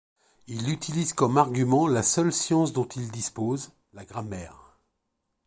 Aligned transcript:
Il 0.47 0.67
utilise 0.71 1.13
comme 1.13 1.37
argument 1.37 1.87
la 1.87 2.01
seule 2.01 2.33
science 2.33 2.73
dont 2.73 2.87
il 2.87 3.11
dispose: 3.11 3.69
la 3.93 4.03
grammaire. 4.03 4.79